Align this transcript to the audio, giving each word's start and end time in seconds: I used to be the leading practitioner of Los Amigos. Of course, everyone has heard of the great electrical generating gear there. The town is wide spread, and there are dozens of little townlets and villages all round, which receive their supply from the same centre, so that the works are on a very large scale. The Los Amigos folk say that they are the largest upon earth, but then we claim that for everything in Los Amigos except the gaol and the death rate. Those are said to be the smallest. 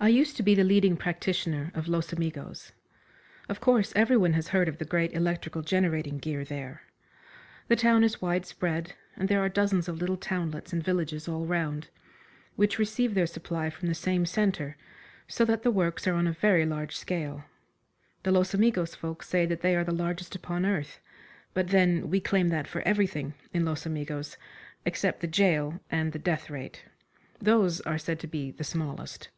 I 0.00 0.10
used 0.10 0.36
to 0.36 0.44
be 0.44 0.54
the 0.54 0.62
leading 0.62 0.96
practitioner 0.96 1.72
of 1.74 1.88
Los 1.88 2.12
Amigos. 2.12 2.70
Of 3.48 3.60
course, 3.60 3.92
everyone 3.96 4.34
has 4.34 4.50
heard 4.50 4.68
of 4.68 4.78
the 4.78 4.84
great 4.84 5.12
electrical 5.12 5.60
generating 5.60 6.18
gear 6.18 6.44
there. 6.44 6.84
The 7.66 7.74
town 7.74 8.04
is 8.04 8.22
wide 8.22 8.46
spread, 8.46 8.92
and 9.16 9.28
there 9.28 9.40
are 9.40 9.48
dozens 9.48 9.88
of 9.88 9.98
little 9.98 10.16
townlets 10.16 10.72
and 10.72 10.84
villages 10.84 11.26
all 11.26 11.46
round, 11.46 11.88
which 12.54 12.78
receive 12.78 13.14
their 13.14 13.26
supply 13.26 13.70
from 13.70 13.88
the 13.88 13.94
same 13.94 14.24
centre, 14.24 14.76
so 15.26 15.44
that 15.46 15.64
the 15.64 15.70
works 15.72 16.06
are 16.06 16.14
on 16.14 16.28
a 16.28 16.32
very 16.32 16.64
large 16.64 16.94
scale. 16.96 17.46
The 18.22 18.30
Los 18.30 18.54
Amigos 18.54 18.94
folk 18.94 19.24
say 19.24 19.46
that 19.46 19.62
they 19.62 19.74
are 19.74 19.82
the 19.82 19.90
largest 19.90 20.36
upon 20.36 20.64
earth, 20.64 21.00
but 21.54 21.70
then 21.70 22.08
we 22.08 22.20
claim 22.20 22.50
that 22.50 22.68
for 22.68 22.82
everything 22.82 23.34
in 23.52 23.64
Los 23.64 23.84
Amigos 23.84 24.36
except 24.86 25.22
the 25.22 25.26
gaol 25.26 25.80
and 25.90 26.12
the 26.12 26.20
death 26.20 26.48
rate. 26.50 26.84
Those 27.42 27.80
are 27.80 27.98
said 27.98 28.20
to 28.20 28.28
be 28.28 28.52
the 28.52 28.62
smallest. 28.62 29.30